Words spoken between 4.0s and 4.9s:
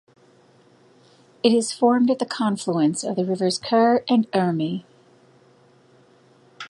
and Urmi.